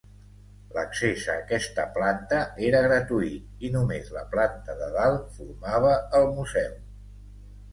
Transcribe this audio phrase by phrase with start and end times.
[0.75, 5.93] L'accés a aquesta planta era gratuït, i només la planta de dalt formava
[6.23, 6.75] el museu.